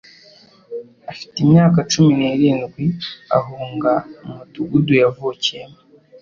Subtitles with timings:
[1.11, 2.85] Afite imyaka cumi n'irindwi,
[3.39, 3.91] ahunga
[4.27, 5.77] umudugudu yavukiyemo.